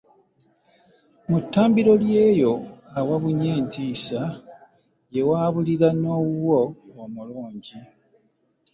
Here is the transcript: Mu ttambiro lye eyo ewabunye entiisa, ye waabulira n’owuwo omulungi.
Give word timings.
Mu 1.29 1.37
ttambiro 1.43 1.91
lye 2.03 2.19
eyo 2.31 2.51
ewabunye 2.99 3.47
entiisa, 3.59 4.21
ye 5.13 5.21
waabulira 5.29 5.87
n’owuwo 6.01 6.61
omulungi. 7.03 7.77